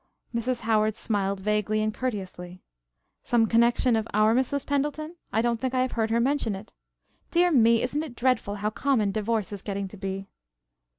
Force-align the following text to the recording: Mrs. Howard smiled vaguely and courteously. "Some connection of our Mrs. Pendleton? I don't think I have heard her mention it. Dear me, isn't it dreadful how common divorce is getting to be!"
Mrs. 0.33 0.61
Howard 0.61 0.95
smiled 0.95 1.41
vaguely 1.41 1.79
and 1.83 1.93
courteously. 1.93 2.63
"Some 3.21 3.45
connection 3.45 3.95
of 3.95 4.07
our 4.15 4.33
Mrs. 4.33 4.65
Pendleton? 4.65 5.15
I 5.31 5.43
don't 5.43 5.59
think 5.61 5.75
I 5.75 5.83
have 5.83 5.91
heard 5.91 6.09
her 6.09 6.19
mention 6.19 6.55
it. 6.55 6.73
Dear 7.29 7.51
me, 7.51 7.83
isn't 7.83 8.01
it 8.01 8.15
dreadful 8.15 8.55
how 8.55 8.71
common 8.71 9.11
divorce 9.11 9.51
is 9.53 9.61
getting 9.61 9.87
to 9.89 9.97
be!" 9.97 10.27